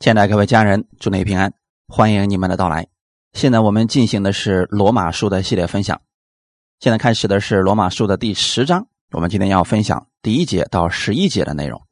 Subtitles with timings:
[0.00, 1.52] 亲爱的各位家人，祝你平安，
[1.86, 2.88] 欢迎你们的到来。
[3.34, 6.00] 现在我们进行的是罗马书的系列分享，
[6.78, 8.86] 现在开始的是罗马书的第十章。
[9.12, 11.82] 我们今天要分享第一节到十一节的内容。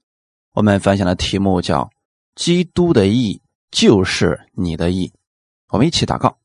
[0.55, 1.91] 我们分享的题目叫
[2.35, 5.13] “基督的义就是你的义”。
[5.69, 6.39] 我们一起祷告，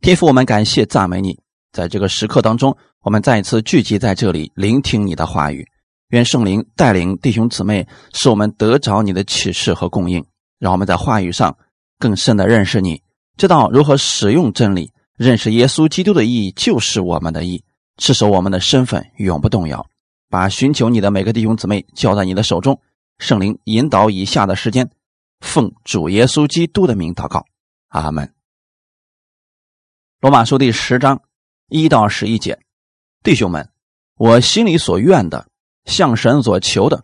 [0.00, 1.38] 天父，我们感谢赞美你，
[1.72, 5.62] 在这个时刻当中，我们再一次聚集在这里，聆听你的话语。
[6.08, 10.24] 愿圣灵带领弟兄姊妹，使我们得着你的启示和供应。
[10.60, 11.56] 让我们在话语上
[11.98, 13.02] 更深的认识你，
[13.38, 17.64] 知道如何使用真理，认识耶稣基督的意义就是我们的义，
[17.96, 19.84] 持守我们的身份永不动摇。
[20.28, 22.78] 把寻求你的每个弟兄姊妹交在你的手中，
[23.18, 24.90] 圣灵引导以下的时间，
[25.40, 27.46] 奉主耶稣基督的名祷告，
[27.88, 28.32] 阿门。
[30.20, 31.22] 罗马书第十章
[31.68, 32.60] 一到十一节，
[33.22, 33.70] 弟兄们，
[34.16, 35.48] 我心里所愿的，
[35.86, 37.02] 向神所求的，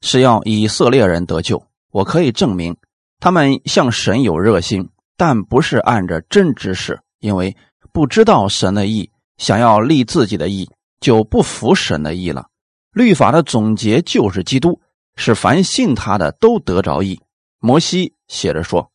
[0.00, 1.64] 是要以色列人得救。
[1.90, 2.76] 我可以证明。
[3.20, 7.56] 他们向神有热心，但不是按着真知识，因为
[7.92, 12.46] 不知道神的意，想要立自己的意，就不服神的意了。
[12.92, 14.80] 律法的总结就是基督，
[15.16, 17.20] 是凡信他的都得着意。
[17.60, 18.90] 摩西写着说：“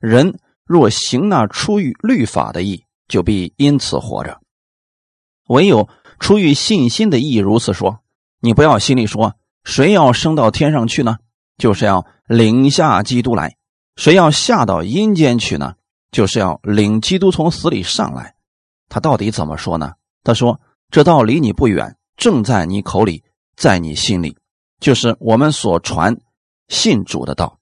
[0.00, 4.40] 人若行那出于律法的意，就必因此活着；
[5.48, 8.00] 唯有出于信心的意，如此说。
[8.40, 11.18] 你不要心里说，谁要升到天上去呢？
[11.58, 13.56] 就是要领下基督来。”
[13.98, 15.74] 谁要下到阴间去呢？
[16.12, 18.36] 就是要领基督从死里上来。
[18.88, 19.94] 他到底怎么说呢？
[20.22, 23.24] 他说：“这道离你不远，正在你口里，
[23.56, 24.36] 在你心里，
[24.78, 26.16] 就是我们所传
[26.68, 27.58] 信主的道。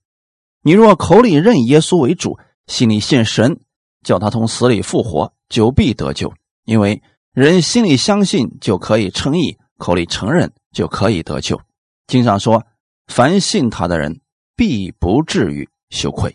[0.60, 3.58] 你若口里认耶稣为主，心里信神，
[4.04, 6.34] 叫他从死里复活，就必得救。
[6.66, 11.58] 因为人心里相信就可以称义，口里承认就可以得救。
[12.06, 12.66] 经上说：
[13.06, 14.20] 凡信他的人，
[14.54, 16.34] 必不至于。”羞愧，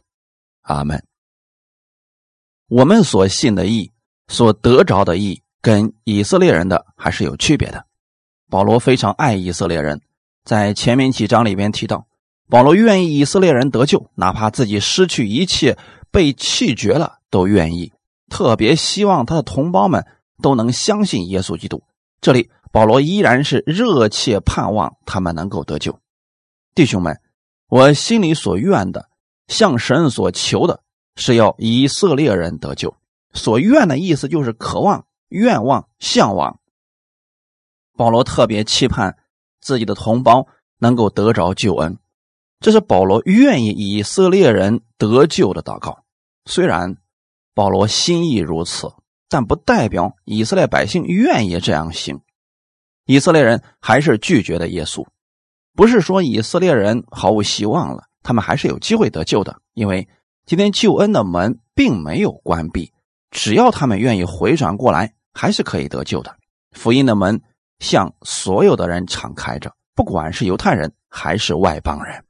[0.62, 1.04] 阿门。
[2.68, 3.92] 我们所信的义，
[4.28, 7.86] 所得着的义，跟以色列人的还是有区别的。
[8.50, 10.02] 保罗非常爱以色列人，
[10.44, 12.08] 在前面几章里边提到，
[12.50, 15.78] 保罗愿意以色列人得救，哪怕自己失去一切，
[16.12, 17.92] 被弃绝了，都愿意。
[18.30, 20.06] 特别希望他的同胞们
[20.42, 21.84] 都能相信耶稣基督。
[22.22, 26.00] 这里保罗依然是热切盼望他们能够得救。
[26.74, 27.20] 弟兄们，
[27.68, 29.11] 我心里所愿的。
[29.52, 30.82] 向神所求的
[31.18, 32.96] 是要以色列人得救，
[33.34, 36.60] 所愿的意思就是渴望、愿望、向往。
[37.98, 39.18] 保罗特别期盼
[39.60, 40.48] 自己的同胞
[40.80, 41.98] 能够得着救恩，
[42.62, 46.06] 这是保罗愿意以色列人得救的祷告。
[46.46, 46.96] 虽然
[47.54, 48.94] 保罗心意如此，
[49.28, 52.22] 但不代表以色列百姓愿意这样行。
[53.06, 55.06] 以色列人还是拒绝的耶稣，
[55.76, 58.06] 不是说以色列人毫无希望了。
[58.24, 60.08] 他们还是有机会得救的，因为
[60.46, 62.92] 今天救恩的门并没有关闭，
[63.30, 66.36] 只要他们愿意回转过来，还是可以得救的。
[66.72, 67.42] 福音的门
[67.80, 72.24] 向所有的人敞开着，不管是犹太人还是外邦人。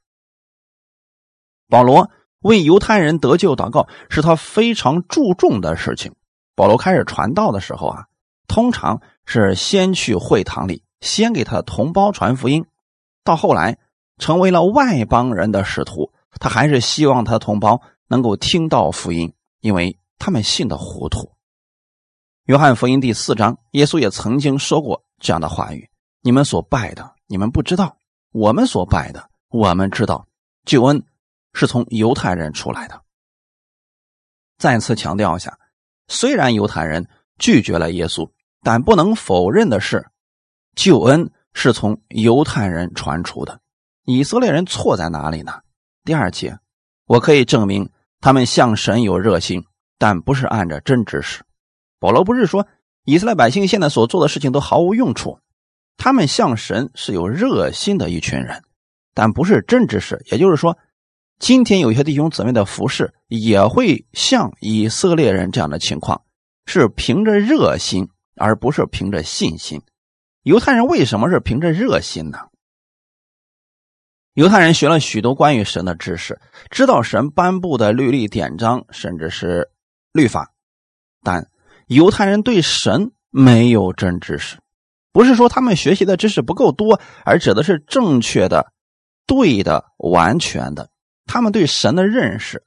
[1.67, 2.09] 保罗
[2.39, 6.13] 为犹太人得救祷告是他非常注重的事情。
[6.55, 8.05] 保罗开始传道的时候啊，
[8.47, 12.65] 通常是先去会堂里，先给他的同胞传福音，
[13.23, 13.77] 到后来。
[14.17, 21.31] 成为了外邦人的使徒，他还是希望他的同胞能够听到福音，因为他们信的糊涂。
[22.45, 25.89] 约翰福音第四章，耶稣也曾经说过这样的话语
[26.21, 27.95] ：“你们所拜的，你们不知道；
[28.31, 30.27] 我们所拜的，我们知道。
[30.65, 31.03] 救恩
[31.53, 33.01] 是从犹太人出来的。”
[34.57, 35.57] 再次强调一下，
[36.07, 37.07] 虽然犹太人
[37.37, 38.29] 拒绝了耶稣，
[38.61, 40.05] 但不能否认的是，
[40.75, 43.60] 救恩是从犹太人传出的。
[44.05, 45.53] 以色列人错在哪里呢？
[46.03, 46.57] 第二节，
[47.05, 47.89] 我可以证明
[48.19, 49.63] 他们向神有热心，
[49.99, 51.43] 但不是按着真知识。
[51.99, 52.67] 保罗不是说
[53.05, 55.39] 以色列百姓现在所做的事情都毫无用处，
[55.97, 58.63] 他们向神是有热心的一群人，
[59.13, 60.19] 但不是真知识。
[60.31, 60.75] 也就是说，
[61.37, 66.23] 今天有些弟兄姊妹的服饰也会像以色列人这样的情况，
[66.65, 69.79] 是凭着热心，而不是凭着信心。
[70.41, 72.39] 犹太人为什么是凭着热心呢？
[74.33, 76.39] 犹太人学了许多关于神的知识，
[76.69, 79.69] 知道神颁布的律例典章，甚至是
[80.13, 80.53] 律法，
[81.21, 81.49] 但
[81.87, 84.57] 犹太人对神没有真知识。
[85.11, 88.71] 不是说他们学习的知识不够多，而指的是正确的、
[89.27, 90.89] 对的、完全的。
[91.25, 92.63] 他们对神的认识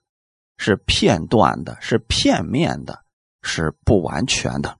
[0.59, 3.01] 是片段的，是片面的，
[3.41, 4.77] 是不完全的。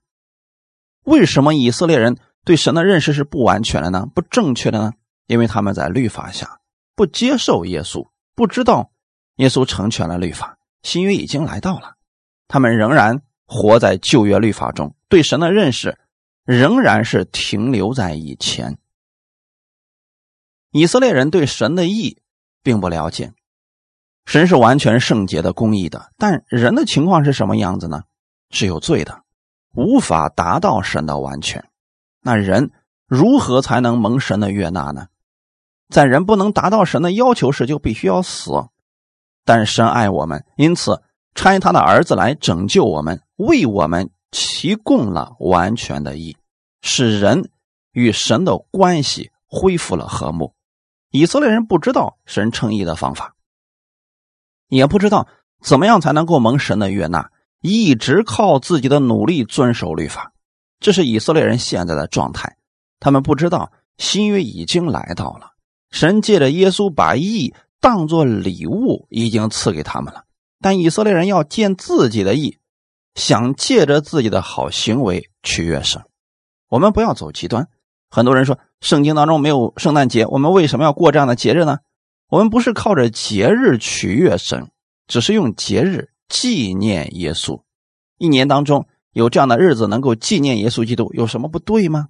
[1.03, 4.05] 为什么以色列人对神的认识是不完全的呢？
[4.13, 4.93] 不正确的呢？
[5.25, 6.59] 因为他们在律法下。
[6.95, 8.91] 不接受耶稣，不知道
[9.35, 11.95] 耶稣成全了律法，新约已经来到了，
[12.47, 15.99] 他们仍然活在旧约律法中，对神的认识
[16.45, 18.77] 仍然是停留在以前。
[20.71, 22.21] 以色列人对神的义
[22.63, 23.33] 并不了解，
[24.25, 28.03] 神是完全圣洁的、公义的，但人的情况是什么样子呢？
[28.51, 29.23] 是有罪的，
[29.73, 31.67] 无法达到神的完全。
[32.21, 32.71] 那人
[33.07, 35.07] 如何才能蒙神的悦纳呢？
[35.95, 38.51] 在人不能达到神的要求时，就必须要死。
[39.45, 41.01] 但神爱我们，因此
[41.35, 46.35] 差他的儿子来拯救我们，为我们提供了完全的义，
[46.81, 47.49] 使人
[47.93, 50.53] 与神的关系恢复了和睦。
[51.11, 53.33] 以色列人不知道神称义的方法，
[54.67, 55.29] 也不知道
[55.61, 57.31] 怎么样才能够蒙神的悦纳，
[57.61, 60.33] 一直靠自己的努力遵守律法。
[60.81, 62.57] 这是以色列人现在的状态。
[62.99, 65.54] 他们不知道新约已经来到了。
[65.95, 70.25] 神借着耶稣把义当作礼物，已经赐给他们了。
[70.59, 72.57] 但以色列人要见自己的义，
[73.15, 76.03] 想借着自己的好行为取悦神。
[76.67, 77.69] 我们不要走极端。
[78.09, 81.77] 很多人说，圣经当中没有圣诞节，我们为什么要过这样的节日呢？
[82.27, 84.69] 我们不是靠着节日取悦神，
[85.07, 87.61] 只是用节日纪念耶稣。
[88.17, 92.09] 一年当中有这样的日子，能够纪念耶稣基督，有什么不对吗？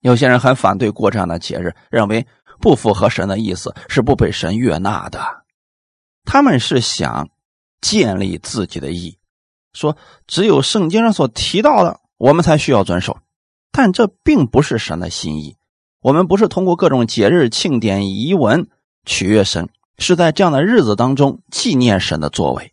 [0.00, 2.26] 有些人很反对过这样的节日，认为。
[2.62, 5.20] 不符合神的意思，是不被神悦纳的。
[6.24, 7.28] 他们是想
[7.80, 9.18] 建立自己的义，
[9.74, 9.96] 说
[10.28, 13.18] 只有圣经上所提到的，我们才需要遵守。
[13.72, 15.56] 但这并不是神的心意。
[16.00, 18.68] 我们不是通过各种节日、庆典、仪文
[19.04, 19.68] 取悦神，
[19.98, 22.72] 是在这样的日子当中纪念神的作为。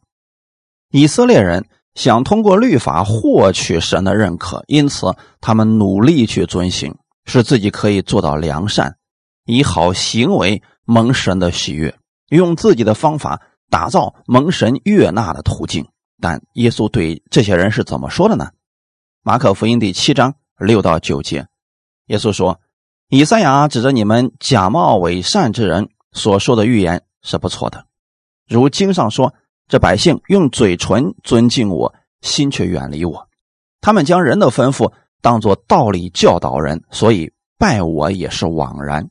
[0.91, 6.95] 以色列人想通过律法获取神的认可，因此他们努力去遵行，
[7.25, 8.97] 使自己可以做到良善。
[9.49, 11.97] 以好行为蒙神的喜悦，
[12.29, 15.87] 用自己的方法打造蒙神悦纳的途径。
[16.21, 18.51] 但耶稣对这些人是怎么说的呢？
[19.23, 21.47] 马可福音第七章六到九节，
[22.05, 22.59] 耶稣说
[23.09, 27.85] ：“以赛亚指着你们假冒伪善之人所说的预言是不错的，
[28.47, 29.33] 如经上说：
[29.67, 33.27] 这百姓用嘴唇尊敬我，心却远离我。
[33.81, 39.09] 他们将人的吩咐当作道理教导人，所以拜我也是枉然。”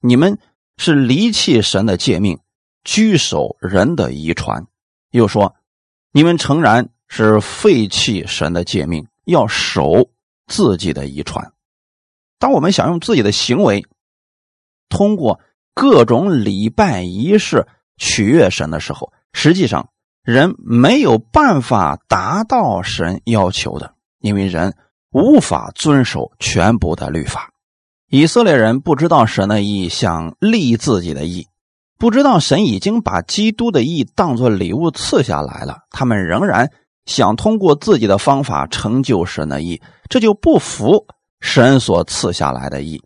[0.00, 0.38] 你们
[0.76, 2.38] 是离弃神的诫命，
[2.84, 4.66] 居守人的遗传。
[5.10, 5.56] 又说，
[6.12, 10.10] 你们诚然是废弃神的诫命，要守
[10.46, 11.52] 自己的遗传。
[12.38, 13.84] 当我们想用自己的行为，
[14.88, 15.40] 通过
[15.74, 17.66] 各种礼拜仪式
[17.96, 19.90] 取悦神的时候，实际上
[20.22, 24.76] 人没有办法达到神要求的，因为人
[25.10, 27.52] 无法遵守全部的律法。
[28.10, 31.46] 以色列人不知道神的意，想立自己的意，
[31.98, 35.80] 不知道神已经把基督的意当作礼物赐下来了。
[35.90, 36.70] 他们仍然
[37.04, 41.06] 想通过自己的方法成就神的意，这就不服
[41.42, 43.02] 神所赐下来的意，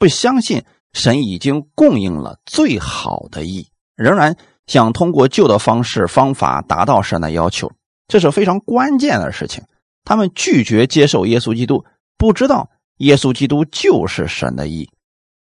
[0.00, 4.36] 不相信神已经供应了最好的意，仍然
[4.66, 7.70] 想通过旧的方式方法达到神的要求，
[8.08, 9.62] 这是非常关键的事情。
[10.04, 11.84] 他们拒绝接受耶稣基督，
[12.18, 12.68] 不知道。
[13.00, 14.90] 耶稣基督就是神的义。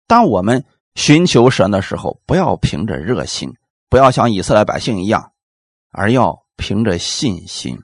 [0.08, 0.64] 当我们
[0.96, 3.50] 寻求神的时候，不要凭着热心，
[3.90, 5.32] 不要像以色列百姓一样，
[5.92, 7.80] 而要凭着信心。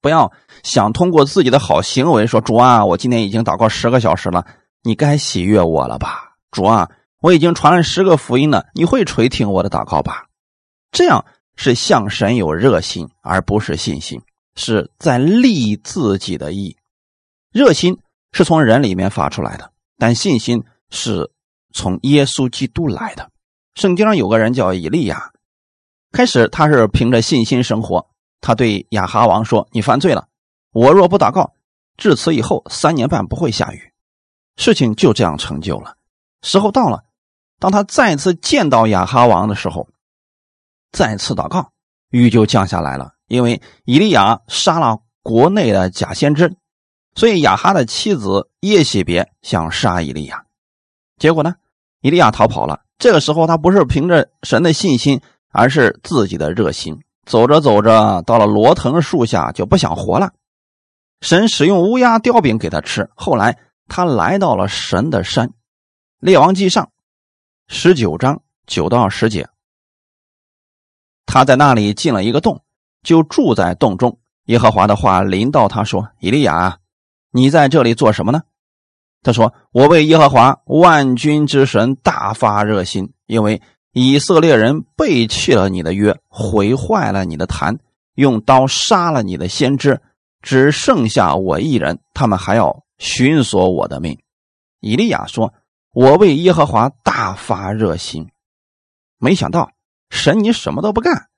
[0.00, 0.32] 不要
[0.64, 4.44] 想通过自己的好行为说：“主啊，我今天已经祷告十个小时了，
[4.82, 10.26] 你该喜悦我了吧？”主啊，我已经传了十个福音了，你会垂听我的祷告吧？
[10.90, 14.20] 这样是向神有热心，而不是信心，
[14.56, 16.76] 是在立自己的意。
[17.52, 17.96] 热心。
[18.32, 21.30] 是从人里面发出来的，但信心是
[21.72, 23.30] 从耶稣基督来的。
[23.74, 25.32] 圣经上有个人叫以利亚，
[26.10, 28.08] 开始他是凭着信心生活。
[28.40, 30.26] 他对亚哈王说：“你犯罪了，
[30.72, 31.54] 我若不祷告，
[31.96, 33.92] 至此以后三年半不会下雨。”
[34.56, 35.96] 事情就这样成就了。
[36.42, 37.04] 时候到了，
[37.60, 39.88] 当他再次见到亚哈王的时候，
[40.90, 41.70] 再次祷告，
[42.10, 43.12] 雨就降下来了。
[43.28, 46.56] 因为以利亚杀了国内的假先知。
[47.14, 50.44] 所以亚哈的妻子耶喜别想杀以利亚，
[51.18, 51.56] 结果呢，
[52.00, 52.80] 以利亚逃跑了。
[52.98, 57.02] 这个时候他不是凭着神的信心，而是自己的热心。
[57.26, 60.32] 走着走着，到了罗藤树下就不想活了。
[61.20, 63.10] 神使用乌鸦叼饼给他吃。
[63.14, 65.48] 后来他来到了神的山，
[66.18, 66.84] 《列王记上》
[67.68, 69.48] 十九章九到十节，
[71.26, 72.62] 他在那里进了一个洞，
[73.02, 74.18] 就住在洞中。
[74.46, 76.78] 耶和华的话临到他说：“以利亚。”
[77.32, 78.42] 你在这里做什么呢？
[79.22, 83.62] 他说：“我为耶和华万军之神大发热心，因为
[83.92, 87.78] 以色列人背弃了你的约，毁坏了你的坛，
[88.14, 90.00] 用刀杀了你的先知，
[90.42, 94.18] 只剩下我一人，他们还要寻索我的命。”
[94.80, 95.54] 以利亚说
[95.94, 98.28] ：“我为耶和华大发热心，
[99.18, 99.70] 没想到
[100.10, 101.28] 神你什么都不干，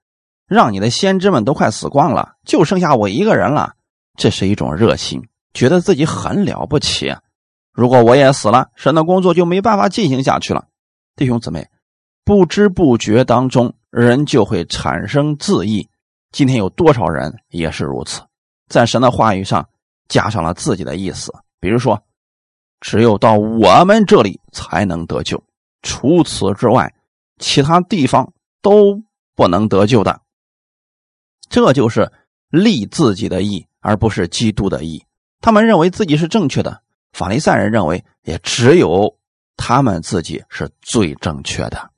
[0.47, 3.75] 让你的先知们都快死光了，就剩下我一个人了。
[4.17, 7.15] 这是一种热心，觉得自己很了不起。
[7.73, 10.67] 如果我也死了，神的工作就没办法进行下去了。
[11.17, 11.69] 弟兄姊妹，
[12.25, 15.89] 不知不觉当中，人就会产生自义。
[16.33, 18.21] 今天有多少人也是如此，
[18.69, 19.67] 在神的话语上
[20.09, 22.03] 加上了自己的意思，比如说。”
[22.81, 25.43] 只有到我们这里才能得救，
[25.81, 26.95] 除此之外，
[27.39, 28.31] 其他地方
[28.61, 29.03] 都
[29.35, 30.21] 不能得救的。
[31.49, 32.13] 这就是
[32.51, 35.03] 立自己的义，而不是基督的义。
[35.45, 36.81] 他们认为自己是正确的，
[37.13, 39.19] 法利赛人认为也只有
[39.59, 41.91] 他们自己是最正确的。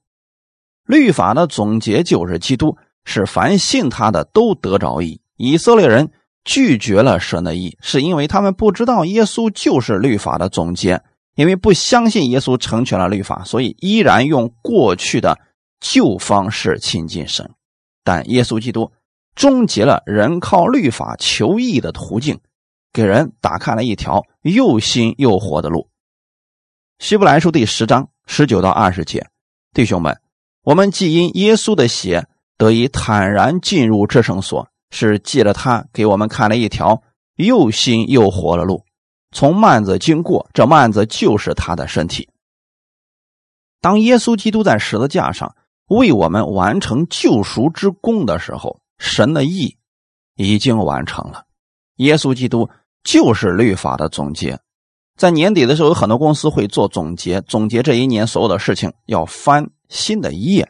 [0.85, 5.21] 律法的总结就是基督，是凡信他的都得着义。
[5.37, 6.11] 以色列人。
[6.49, 11.03] 拒绝了神的意，是因为他们不知道耶稣就是律法的总结，
[11.35, 15.37] 因为不相信耶稣成全了律法，所以依然用过去的
[15.81, 17.51] 旧方式亲近神。
[18.05, 18.93] 但耶稣基督
[19.35, 22.39] 终结了人靠律法求义的途径，
[22.97, 25.91] 给人打开了一条又新又活的路。
[26.99, 29.29] 希伯来书第十章十九到二十节，
[29.75, 30.19] 弟兄们，
[30.63, 32.27] 我们既因耶稣的血
[32.57, 34.71] 得以坦然进入至圣所。
[34.91, 37.03] 是借着他给我们看了一条
[37.35, 38.85] 又新又活的路，
[39.33, 42.31] 从幔子经过，这幔子就是他的身体。
[43.81, 45.55] 当耶稣基督在十字架上
[45.89, 49.77] 为我们完成救赎之功的时候，神的意
[50.37, 51.45] 已经完成了。
[51.97, 52.71] 耶稣基督
[53.07, 54.59] 就是律法的总结。
[55.17, 60.69] 在年底的时候，有很多公司会做总结，总结这一年所有的事情，要翻新的一页，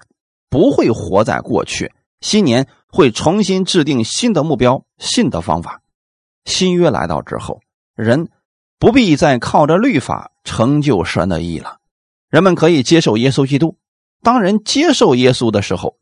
[0.49, 1.93] 不会活在过去。
[2.21, 2.69] 新年。
[2.89, 5.83] 会重新制定新的目标、新的方法。
[6.47, 7.61] 新约来到之后，
[7.95, 8.31] 人
[8.79, 11.77] 不必再靠着律法成就神的意了。
[12.31, 13.77] 人们可以接受耶稣基督。
[14.23, 15.99] 当人接受耶稣的时候，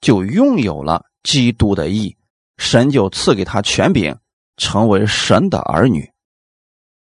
[0.00, 2.16] 就拥有了基督的意，
[2.58, 4.16] 神就赐给他权柄，
[4.56, 6.10] 成为神的儿女。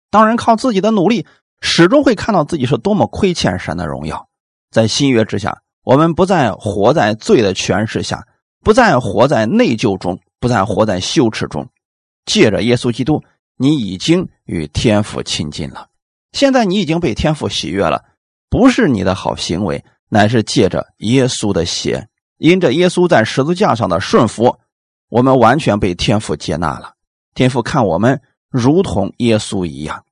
[0.10, 1.25] 当人靠自己的努力，
[1.62, 4.27] 始终会看到自己是多么亏欠神的荣耀。
[4.72, 8.25] 在新约之下，我们不再活在罪的权势下。
[8.63, 11.70] 不再活在内疚中，不再活在羞耻中。
[12.25, 13.24] 借着耶稣基督，
[13.56, 15.88] 你已经与天父亲近了。
[16.34, 18.04] 现在你已经被天父喜悦了，
[18.50, 24.58] 不是你的好行为，乃是借着耶稣的血，因着耶稣在十字架上的顺服，
[25.08, 26.96] 我们完全被天父接纳了。
[27.38, 30.06] 天父看我们如同耶稣一样，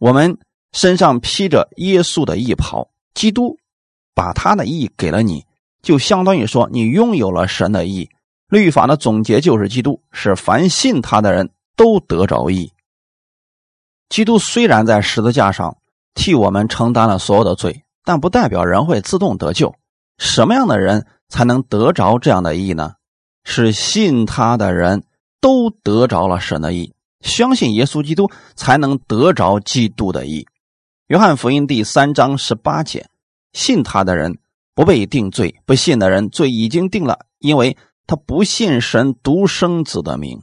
[0.00, 0.36] 我们
[0.72, 3.56] 身上披着耶稣的衣袍，基督
[4.16, 5.46] 把他的义给了你。
[5.80, 8.10] 就相当于说，你拥有了神的义。
[8.48, 12.72] 律法的总结就是基督，是凡信他的人都得着义。
[14.08, 15.76] 基督虽然在十字架上
[16.14, 19.72] 替我们承担了所有的罪，但不代表人会自动得救。
[20.18, 22.94] 什么样的人才能得着这样的义呢？
[23.44, 25.04] 是信他的人
[25.40, 30.46] 都得着了神的意，相信耶稣基督才能得着基督的意。
[31.08, 33.08] 约翰福音第三章十八节，
[33.52, 34.38] 信他的人。
[34.74, 40.42] 不被定罪，不信的人罪已经定了，因为他不信神独生子的名。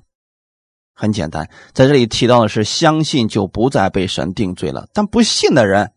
[0.96, 5.92] 很简单，在这里提到的是相信就不再被神定罪了，但不信的人，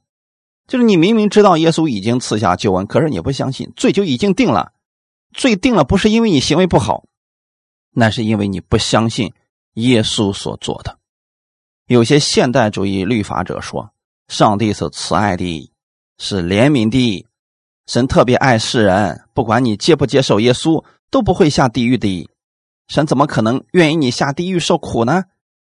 [0.68, 4.72] 就是你明明知道耶稣已经赐下救恩，可是你不相信，罪就已经定了。
[5.32, 7.04] 罪定了不是因为你行为不好，
[7.98, 9.32] 那是因为你不相信
[9.72, 10.98] 耶稣所做的。
[11.86, 13.90] 有些现代主义律法者说，
[14.28, 15.72] 上帝是慈爱的，
[16.18, 17.26] 是怜悯的。
[17.86, 22.28] 神特别爱世人，不管你接不接受耶稣，都不会下地狱的。
[22.88, 25.24] 神怎么可能愿意你下地狱受苦呢？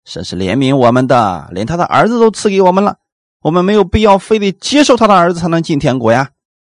[0.04, 2.98] 神是怜悯我们的，连他的儿子都赐给我们了，
[3.42, 6.30] 我们没有必要非得接受他的儿子才能进天国呀！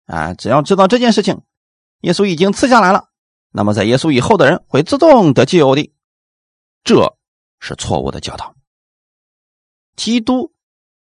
[0.07, 1.41] 啊，只要知道这件事情，
[2.00, 3.05] 耶稣已经赐下来了，
[3.56, 5.90] 那么在耶稣以后的人会自动得救的。
[6.84, 7.16] 这
[7.58, 8.54] 是错误的教导。
[9.96, 10.52] 基督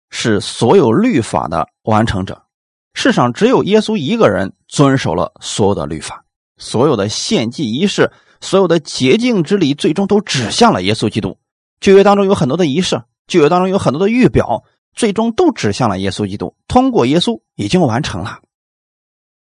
[0.08, 2.46] 是所有律法的完成者。
[2.94, 6.24] 世上只有耶稣一个人遵守了所有的律法，
[6.56, 11.36] 所有的献祭仪式，所有的洁净之礼，最终都指向了耶稣基督。
[11.78, 16.56] 旧约当中有很多的仪式，旧约当中有很多的预表，最终都指向了耶稣基督。
[16.66, 18.40] 通过耶稣已经完成了，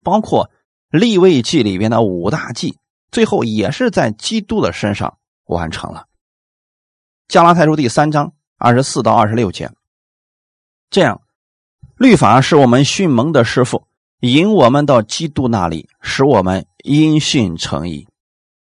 [0.04, 0.48] 包括
[0.98, 2.78] 立位记里边的五大祭，
[3.10, 6.06] 最后也是在基督的身上完成了。
[7.28, 9.70] 加拉太书第三章二十四到二十六节，
[10.90, 11.20] 这样。
[11.96, 13.86] 律法是我们训蒙的师傅，
[14.20, 18.06] 引我们到基督那里，使我们因信成义。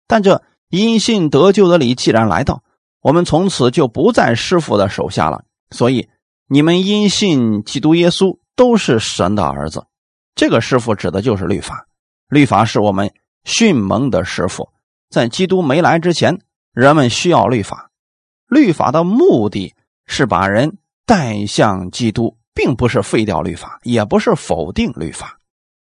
[0.05, 2.63] 但这因信得救的理既然来到，
[3.01, 5.45] 我们从此就不在师傅的手下了。
[5.71, 6.09] 所以
[6.47, 9.87] 你们因信基督耶稣都是神的儿子。
[10.35, 11.87] 这个师傅指的就是律法，
[12.29, 14.69] 律法是我们训蒙的师傅。
[15.09, 16.39] 在基督没来之前，
[16.73, 17.91] 人们需要律法，
[18.47, 22.37] 律法的目的是把人带向基督。
[22.57, 25.37] 并不是废掉律法，也不是否定律法。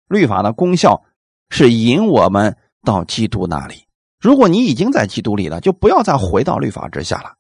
[0.06, 1.02] 律法的功效
[1.49, 3.87] 是引我们到基督那里。
[4.20, 7.32] 如果你已经在基督里了，就不要再回到律法之下了。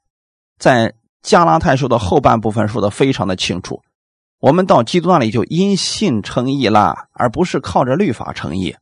[0.58, 0.92] 在
[1.22, 3.80] 加拉太书的后半部分说的非常的清楚，
[4.40, 8.74] 我们到基督那里就因信称义了，而不是靠着律法称义。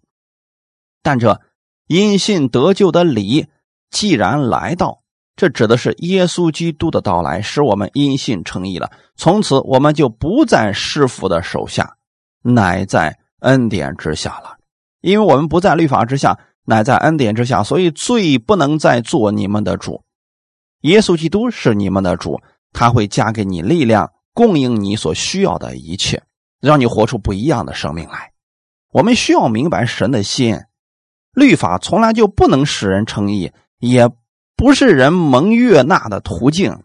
[1.03, 1.41] 但这
[1.87, 3.47] 因信得救的理
[3.91, 5.01] 既然来到。
[5.37, 8.91] 这指的是耶稣基督的到来，使我们因信称义了。
[9.15, 11.95] 从此，我们就不在师傅的手下，
[12.43, 14.57] 乃在恩典之下了。
[15.01, 20.03] 因为我们不在律法之下，乃在恩典之下，所以罪不能再做你们的主。
[20.81, 22.41] 耶稣基督是你们的主，
[22.73, 26.21] 他会加给你力量，供应你所需要的一切，
[26.61, 28.33] 让你活出不一样的生命来。
[28.91, 30.59] 我们需要明白神的心，
[31.39, 34.11] 律法从来就不能使人称义，也。
[34.57, 36.83] 不是人蒙悦纳的途径，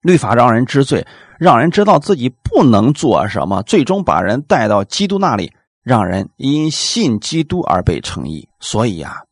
[0.00, 1.06] 律法让人知罪，
[1.38, 5.52] 让人知道自己不能做什么，最终把人带到基督那里，
[5.84, 8.48] 让人因信基督而被称义。
[8.58, 9.22] 所以呀，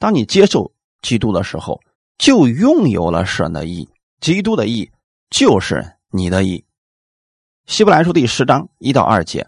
[0.00, 1.80] 当你接受基督的时候，
[2.18, 3.88] 就拥有了神的义，
[4.20, 4.90] 基督的义
[5.30, 6.64] 就是你的义。
[7.66, 9.46] 希伯来书第十章一到二节，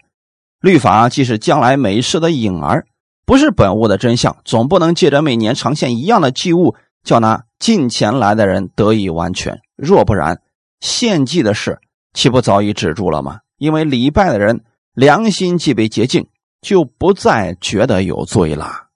[0.61, 2.87] 律法既是将来美事的影儿，
[3.27, 6.75] 不是本物的真相，总不能借着每年呈现一样的祭物。
[7.05, 10.41] 叫那近前来的人得以完全，若不然，
[10.81, 11.79] 献祭的事
[12.15, 13.41] 岂不早已止住了吗？
[13.59, 14.65] 因为礼拜的人
[14.95, 16.27] 良心既被洁净，
[16.63, 18.87] 就不再觉得有罪了。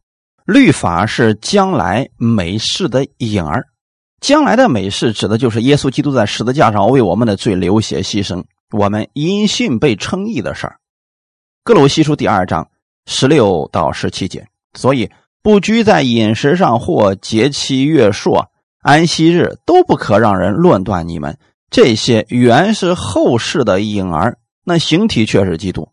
[0.46, 3.66] 律法是将来美事的影儿，
[4.22, 10.78] 将来的美事指的就是耶稣基督在十字架上为我们的罪流血牺牲，我们因信被称义的事儿。
[11.62, 12.70] 哥罗西书第二章
[13.08, 15.10] 十六到十七节，所以。
[15.40, 18.50] 不拘在饮食上或节期月朔、
[18.82, 21.38] 安息日，都不可让人论断你们。
[21.70, 25.90] 这些原是后世的影儿，那形体却是基督。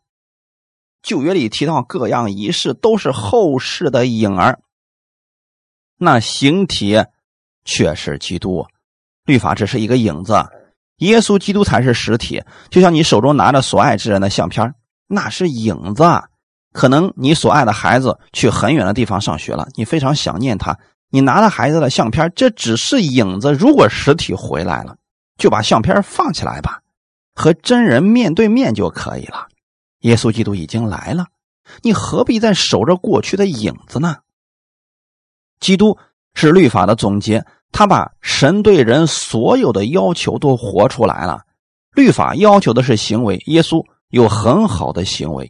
[1.03, 4.59] 旧约里提到各样仪式都是后世的影儿，
[5.97, 7.05] 那形体
[7.63, 8.65] 却是基督。
[9.25, 10.33] 律法只是一个影子，
[10.97, 12.43] 耶稣基督才是实体。
[12.69, 14.73] 就像你手中拿着所爱之人的相片，
[15.07, 16.03] 那是影子。
[16.75, 20.77] 可能你所爱的孩子去很远的地方上学了，你非常想念他。
[21.09, 23.53] 你拿了孩子的相片，这只是影子。
[23.53, 24.97] 如果实体回来了，
[25.37, 26.81] 就把相片放起来吧，
[27.33, 29.47] 和真人面对面就可以了。
[30.01, 31.27] 耶稣基督已经来了，
[31.81, 34.17] 你何必再守着过去的影子呢？
[35.61, 35.97] 基督
[36.33, 41.43] 是律法的总结，他把神对人所有的要求都活出来了。
[41.93, 45.49] 律法要求的是行为，耶稣有很好的行为。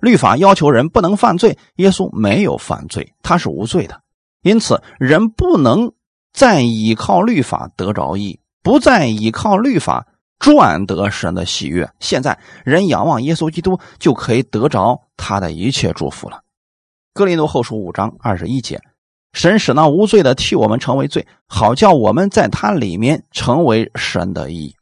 [0.00, 4.00] 律法要求人不能犯罪，耶稣没有犯罪，他是无罪的。
[4.42, 5.92] 因此，人不能
[6.32, 10.06] 再依靠律法得着义，不再依靠律法
[10.38, 11.90] 赚得神的喜悦。
[12.00, 16.40] 现在，人仰望耶稣基督，就可以得着他的一切祝福了。
[17.12, 18.80] 哥林多后书五章二十一节：
[19.34, 24.74] 神使那无罪的替我们成为罪，好叫我们在他里面成为神的义。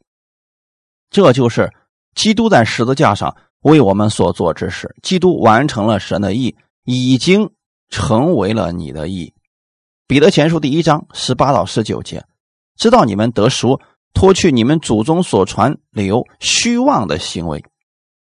[1.09, 1.69] 这就是
[2.15, 3.35] 基督在十字架上。
[3.61, 7.49] 为我们所做之事，基督完成了神的意，已经
[7.89, 9.33] 成为了你的意。
[10.07, 12.23] 彼得前书第一章十八到十九节，
[12.77, 13.79] 知道你们得赎，
[14.13, 17.63] 脱去你们祖宗所传流虚妄的行为，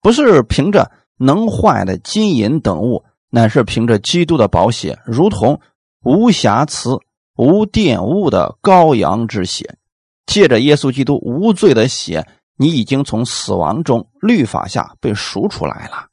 [0.01, 5.61] 不是凭着能坏的金银等物，乃是凭着基督的宝血，如同
[6.03, 6.99] 无瑕疵、
[7.37, 9.77] 无玷污的羔羊之血，
[10.25, 12.27] 借着耶稣基督无罪的血。
[12.57, 16.09] 你已经从死亡中律法下被赎出来了，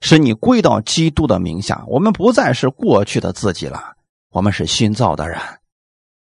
[0.00, 1.84] 使你归到基督的名下。
[1.88, 3.94] 我们不再是过去的自己了，
[4.30, 5.38] 我们是新造的人。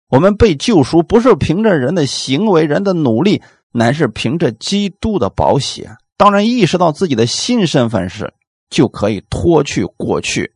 [0.10, 5.97] 我们被救赎不是凭着人的行为、人的努力，乃是凭着基督的宝血。
[6.15, 8.34] 当然，意识到自己的新身份时，
[8.69, 10.56] 就可以脱去过去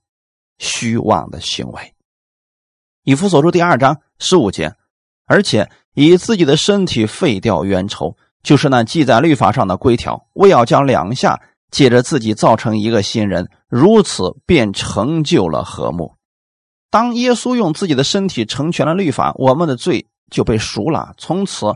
[0.58, 1.94] 虚妄的行为。
[3.04, 4.74] 以弗所书第二章十五节，
[5.26, 8.16] 而且以自己的身体废掉冤仇。
[8.44, 16.16] 就是那记在律法上的规条，为要将两下借着自己造成一个新人，如此便成就了和睦。
[16.90, 21.14] 当耶稣用自己的身体成全了律法，我们的罪就被赎了。
[21.18, 21.68] 从此，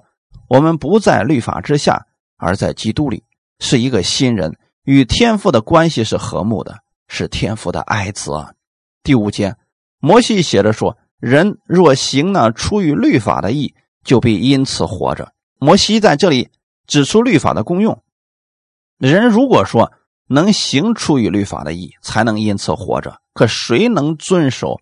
[0.49, 2.06] 我们不在律法之下，
[2.38, 3.23] 而在基督里，
[3.60, 8.32] 是一个新人，与天父的关系是和睦的，是天父的爱子。
[9.04, 9.56] 第五节，
[9.99, 13.73] 摩西写着说：“人若行那出于律法的义，
[14.04, 16.49] 就必因此活着。”摩西在这里
[16.88, 18.04] 指出律法的功用。
[18.98, 19.91] 人如果说
[20.28, 23.19] 能行出于律法的义，才能因此活着。
[23.34, 24.80] 可谁能遵守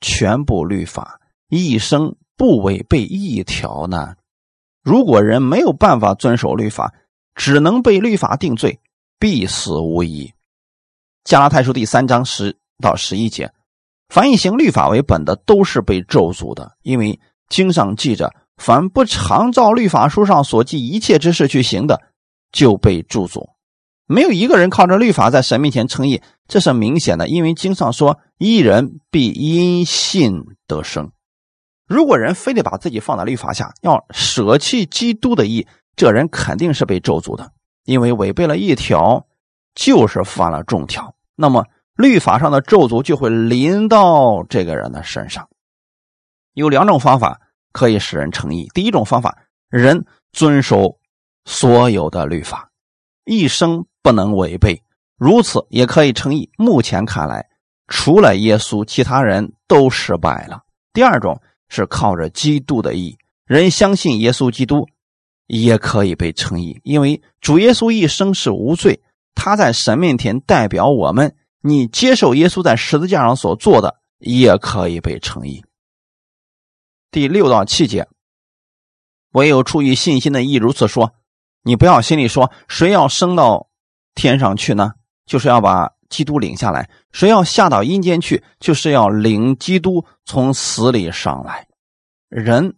[0.00, 4.14] 全部律法，一生不违背一条呢？
[4.82, 6.94] 如果人没有办法遵守律法，
[7.34, 8.80] 只能被律法定罪。
[9.18, 10.30] 必死无疑。
[11.24, 13.50] 加拉太书第三章十到十一节，
[14.10, 22.00] 凡以行律法为本的，都是被咒诅的，因为经上记着，凡不常照律法书上所记一切之事去行的，
[22.52, 23.50] 就被咒诅。
[24.06, 31.10] 没有一个人靠着律法在神面前称义，这是明显的，因为经上说，一人必因信得生。
[31.86, 35.66] 如果人非得把自己放在律法下，要舍弃基督的义，
[35.96, 37.52] 这人肯定是被咒诅的。
[37.84, 39.26] 因为违背了一条，
[39.74, 41.64] 就是犯了众条，那么
[41.94, 45.48] 律法上的咒诅就会临到这个人的身上。
[46.54, 47.40] 有两种方法
[47.76, 49.36] 可以使人成义：第一种方法，
[49.68, 50.98] 人遵守
[51.44, 52.70] 所有的律法，
[53.26, 54.82] 一生不能违背，
[55.18, 56.48] 如此也可以成义。
[56.56, 57.46] 目前看来，
[57.86, 60.62] 除了耶稣，其他人都失败了。
[60.94, 64.88] 第二种是靠着基督的义，人相信耶稣基督。
[65.48, 69.00] 也可以被称义，因为主耶稣一生是无罪，
[69.36, 71.36] 他在神面前代表我们。
[71.60, 75.62] 你接受耶稣在十字架上所做的，也可以被称义。
[77.10, 78.08] 第六到七节，
[79.32, 81.12] 唯有出于信心的义如此说。
[81.62, 83.68] 你不要心里说，谁要升到
[84.14, 84.92] 天上去呢？
[85.26, 91.66] 就是要把基督领下来；谁要下到阴间去，就是要领基督从死里上来。
[92.28, 92.76] 人。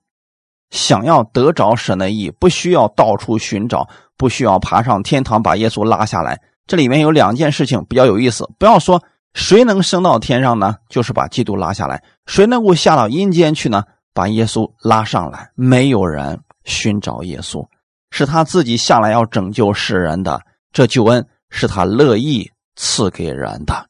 [0.70, 3.88] 想要得着神的意，不需要到处寻找，
[4.18, 6.42] 不需要爬上天堂把耶稣拉下来。
[6.66, 8.46] 这里面有两件事情比较有意思。
[8.58, 10.76] 不要说谁能升到天上呢？
[10.90, 12.04] 就是把基督拉下来。
[12.26, 13.82] 谁能够下到阴间去呢？
[14.18, 15.48] 把耶稣拉上来。
[15.54, 17.64] 没有人寻找耶稣，
[18.10, 20.40] 是他自己下来要拯救世人的。
[20.72, 23.88] 这救恩是他乐意赐给人的。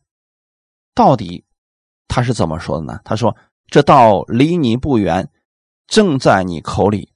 [0.95, 1.43] 到底
[2.09, 3.01] 他是怎么说的呢？
[3.05, 3.35] 他说
[3.73, 5.27] ：“这道离你不远。”
[5.89, 7.09] 正在你口里，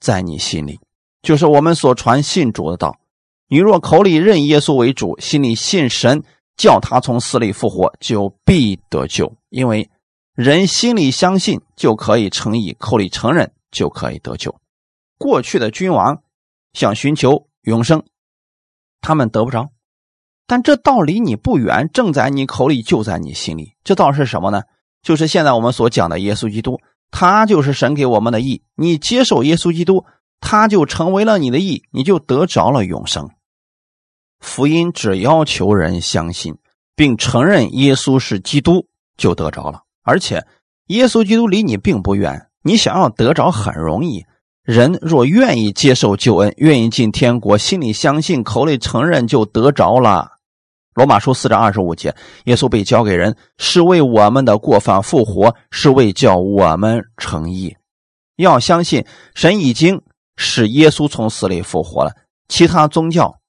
[0.00, 0.80] 在你心里，
[1.22, 2.98] 就是我们所传信主的道。
[3.46, 6.20] 你若口里认耶稣为主，心里信神，
[6.56, 9.32] 叫他从死里复活，就必得救。
[9.50, 9.88] 因为
[10.36, 14.54] 人心里相信，就可以成义；口里承认，就可以得救。
[15.16, 16.22] 过去的君王
[16.74, 18.04] 想寻求永生，
[19.00, 19.70] 他们得不着。
[20.46, 23.76] 但这道离你不远，正在你口里，就在你心里。
[23.82, 24.64] 这道是什么呢？
[25.02, 26.78] 就是现在我们所讲的耶稣基督。
[27.10, 30.04] 他就是神给我们的义，你接受耶稣基督，
[30.40, 33.30] 他就成为了你的义，你就得着了永生。
[34.38, 36.58] 福音只要求人相信
[36.94, 39.85] 并承认耶稣是基督，就得着了。
[40.06, 40.46] 而且
[40.86, 44.24] 耶稣基督离你并不远，你想要得着很容易。
[44.62, 50.30] 人若愿意接受救恩，愿意进天国，心里相信，口里承认，就得着了。
[50.94, 52.14] 罗马书四章二十五节，
[52.44, 57.76] 耶稣被交给人，是为我们的过犯复活，是为叫我们成义。
[58.36, 60.00] 要相信神已经
[60.36, 62.12] 使耶稣从死里复活了。
[62.48, 63.40] 其他宗教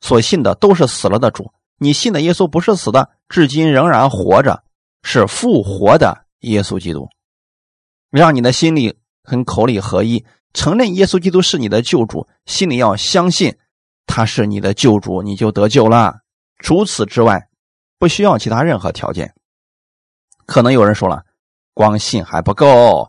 [0.00, 4.63] 所信的都是死了的主，你信的耶稣不是死的，至今仍然活着，
[5.04, 7.08] 是复活的耶稣基督。
[8.10, 13.56] 让你的心里和口里合一，承认耶稣基督是你的救主，心里要相信
[14.06, 16.16] 他是你的救主，你就得救了。
[16.58, 17.48] 除此之外，
[17.98, 19.34] 不需要其他任何条件。
[20.46, 21.24] 可能有人说了，
[21.74, 23.08] 光信还不够，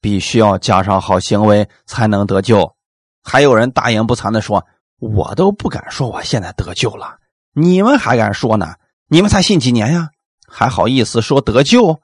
[0.00, 2.74] 必须要加上好行为才能得救。
[3.22, 4.64] 还有人大言不惭的说
[5.00, 7.18] ：“我都不敢说我现在得救了，
[7.54, 8.74] 你们还敢说呢？
[9.08, 10.10] 你们才信几年呀？
[10.46, 12.00] 还好意思说得救？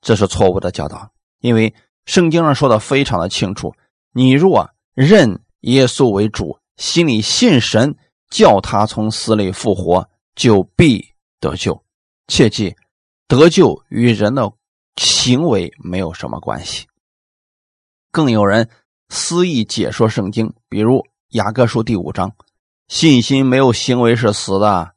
[0.00, 1.74] 这是错误的教导，因为
[2.06, 3.74] 圣经上说的非常的清楚：
[4.12, 7.96] 你若认耶稣为主，心里信神，
[8.30, 11.84] 叫他从死里复活。”就必得救，
[12.26, 12.74] 切记，
[13.28, 14.52] 得救与人的
[14.96, 16.88] 行为没有什么关系。
[18.10, 18.68] 更有人
[19.10, 22.34] 肆意解说圣经，比如雅各书第五章，
[22.88, 24.96] 信心没有行为是死的。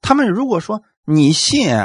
[0.00, 1.76] 他们如果说你信，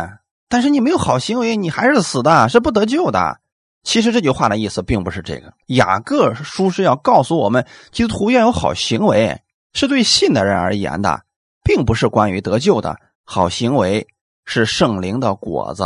[0.49, 3.39] 但是你没有好行为，你还是死的，是不得救的。
[3.84, 5.53] 其实这句话的意思并不是这个。
[5.67, 9.41] 雅各书是要告诉我们，基督徒要有好行为，
[9.73, 11.23] 是对信的人而言的。
[11.63, 14.08] 并不是关于得救的好行为，
[14.45, 15.84] 是圣灵的果子。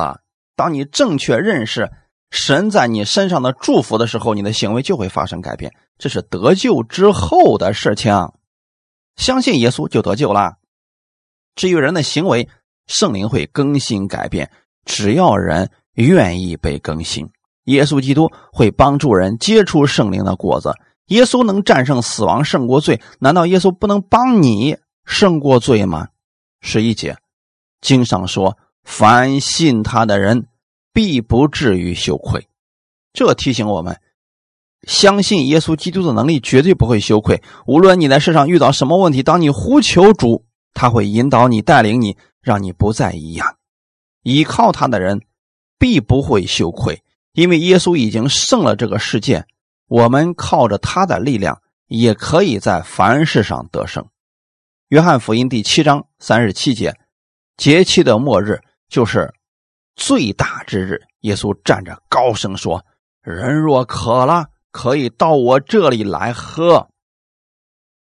[0.55, 1.91] 当你正确认识
[2.29, 5.73] 神在你身上的祝福的时候，你的行为就会发生改变。
[5.97, 8.31] 这是得救之后的事情。
[9.15, 10.57] 相信耶稣就得救了。
[11.55, 12.47] 至于人的行为，
[12.91, 14.51] 圣灵会更新改变，
[14.83, 17.29] 只要人愿意被更新，
[17.63, 20.73] 耶稣基督会帮助人结出圣灵的果子。
[21.07, 26.09] 耶稣能战胜死亡，胜过罪，难道耶稣不能帮你胜过罪吗？
[26.59, 27.17] 十一节，
[27.79, 30.47] 经上说：“凡信他的人，
[30.91, 32.49] 必不至于羞愧。”
[33.13, 34.01] 这提醒我们，
[34.85, 37.41] 相信耶稣基督的能力，绝对不会羞愧。
[37.65, 40.43] 无论你在世上遇到什么问题，当你呼求主，
[40.73, 43.57] 他会引导你、带领你，让你不再一样。
[44.23, 45.21] 依靠他的人，
[45.77, 47.03] 必不会羞愧，
[47.33, 49.45] 因为耶稣已经胜了这个世界。
[49.87, 54.07] 我们靠着他的力量，也可以在凡事上得胜。
[54.89, 56.97] 约翰福音第七章三十七节，
[57.57, 59.33] 节期的末日就是
[59.95, 61.01] 最大之日。
[61.21, 62.85] 耶稣站着高声说。
[63.23, 66.89] 人若渴了，可以到我这里来喝。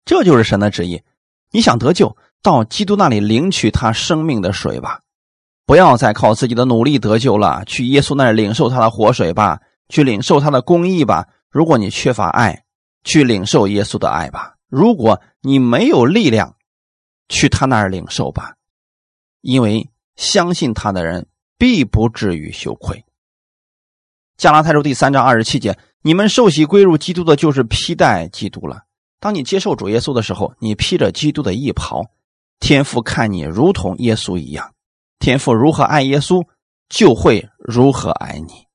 [0.04, 1.02] 这就是神的旨意。
[1.50, 5.00] 你想得救，到基督那里领取他生命的水吧，
[5.66, 7.64] 不要再靠自己的努力得救了。
[7.66, 11.26] 去耶稣那里领受他的活水吧，去领受他的公义吧。
[11.50, 12.64] 如果你缺乏爱，
[13.04, 14.54] 去领受耶稣的爱吧。
[14.68, 16.56] 如果你没有力量，
[17.28, 18.54] 去他那儿领受吧，
[19.40, 21.26] 因为相信他的人
[21.58, 23.04] 必不至于羞愧。
[24.36, 28.82] 加拉太书第三章二十七节：你们受洗归入基督的，就是披戴基督了。
[29.20, 32.04] 当你接受主耶稣的时候，你披着基督的衣袍。
[32.60, 34.72] 天父看你如同耶稣一样，
[35.18, 36.46] 天父如何爱耶稣，
[36.88, 38.66] 就会如何爱你。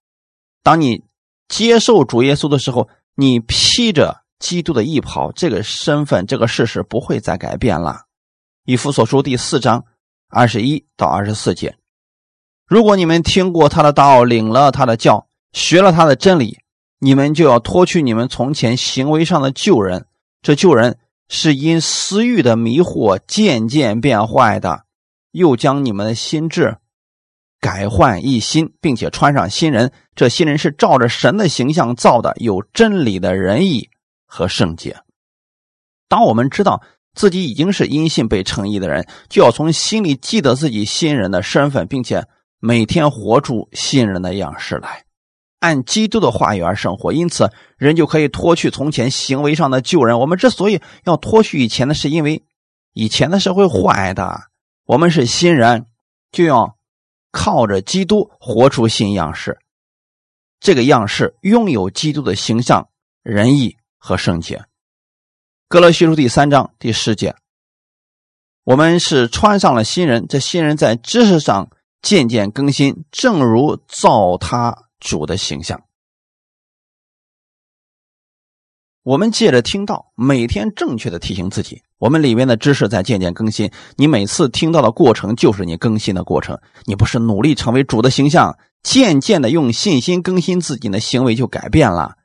[0.62, 1.04] 当你
[1.48, 8.02] 接受主耶稣的时候，你披着基督的衣袍，这个身份、这个事实不会再改变了。
[8.66, 9.86] 以弗所书第四章
[10.30, 11.78] 二十一到二十四节：
[12.66, 15.28] 如果你们听过他的道，领了他的教。
[15.52, 16.58] 学了他的真理，
[16.98, 20.08] 你们就要脱去你们从前行为上的旧人。
[20.42, 20.98] 这旧人
[21.36, 24.84] 是因私欲的迷惑渐渐变坏的，
[25.32, 26.78] 又将你们的心智
[27.60, 29.92] 改换一新，并且穿上新人。
[30.14, 33.90] 这新人是照着神的形象造的，有真理的仁义
[34.28, 34.96] 和圣洁。
[36.08, 36.84] 当我们知道
[37.16, 42.24] 自己已经是因信被称义的人，就要从心里记得自己新人的身份，并且
[42.60, 45.04] 每天活出新人的样式来。
[45.64, 50.20] 按基督的话语而生活，因此人就可以脱去从前行为上的旧人。
[50.20, 52.44] 我们之所以要脱去以前的，是因为
[52.92, 54.42] 以前的社会坏的。
[54.84, 55.86] 我们是新人，
[56.34, 56.76] 就要
[57.32, 59.58] 靠着基督活出新样式。
[60.60, 62.90] 这个样式拥有基督的形象、
[63.22, 64.66] 仁义和圣洁。
[65.70, 67.36] 哥罗西书第三章第十节，
[68.66, 71.70] 我们是穿上了新人，这新人在知识上
[72.02, 74.90] 渐渐更新，正如造他。
[75.04, 75.84] 主的形象，
[79.04, 83.70] 我们借着听到，每天正确的提醒自己，我们里面的知识在渐渐更新。
[83.98, 86.58] 你每次听到的过程，就是你更新的过程。
[86.86, 92.16] 你不是努力成为主的形象，渐渐的用信心更新自己的行为，就改变了。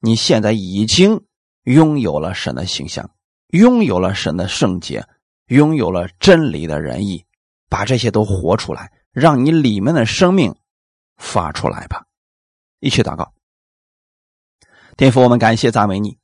[0.00, 1.22] 你现在已经
[1.64, 3.10] 拥有了神的形象，
[3.48, 5.06] 拥有了神的圣洁，
[5.46, 7.24] 拥有了真理的仁义，
[7.70, 10.54] 把这些都活出来，让你里面的生命
[11.16, 12.04] 发出来吧。
[12.86, 13.32] 一起祷告，
[14.96, 16.18] 天父，我们感谢赞美你，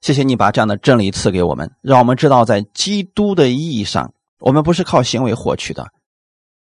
[0.00, 5.86] 谢谢你把这样的真理赐给我们，让我们知道在基督的意义上，我们不是靠行为获取的。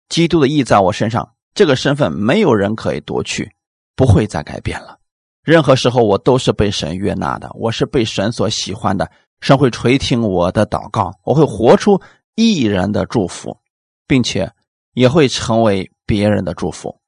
[0.09, 3.51] 基督的意义在我身上，这个身份没有人可以夺去，
[3.95, 4.99] 不会再改变了。
[5.41, 9.09] 任何时候，我都是被神悦纳的，我是被神所喜欢的。
[9.39, 11.99] 神会垂听我的祷告，我会活出
[12.35, 13.57] 一人的祝福，
[14.05, 14.51] 并且
[14.93, 16.99] 也会成为别人的祝福。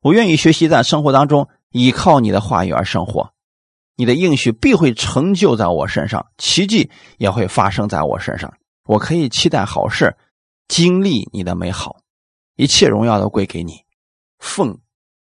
[0.00, 1.48] 我愿意学习在生活当中。
[1.72, 3.32] 依靠你的话语而生活，
[3.96, 8.52] 你的应许必会成就在我身上，奇迹也会发生在我身上。
[8.84, 10.16] 我可以期待好事，
[10.68, 11.96] 经历你的美好，
[12.56, 13.74] 一切荣耀都归给你。
[14.38, 14.78] 奉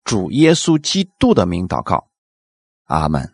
[0.04, 2.08] 主耶稣基督的名祷告，
[2.84, 3.33] 阿门。